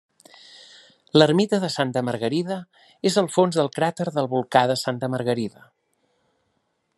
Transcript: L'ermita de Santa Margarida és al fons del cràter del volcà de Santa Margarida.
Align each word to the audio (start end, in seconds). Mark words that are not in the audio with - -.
L'ermita 1.17 1.59
de 1.65 1.69
Santa 1.73 2.03
Margarida 2.07 2.57
és 3.11 3.19
al 3.23 3.29
fons 3.35 3.59
del 3.61 3.69
cràter 3.77 4.09
del 4.19 4.31
volcà 4.33 4.65
de 4.73 4.79
Santa 4.85 5.11
Margarida. 5.17 5.63